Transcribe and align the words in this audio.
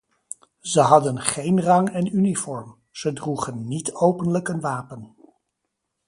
Ze 0.59 0.81
hadden 0.81 1.19
geen 1.19 1.61
rang 1.61 1.89
en 1.93 2.15
uniform, 2.15 2.77
ze 2.91 3.13
droegen 3.13 3.67
niet 3.67 3.93
openlijk 3.93 4.47
een 4.47 4.59
wapen. 4.59 5.15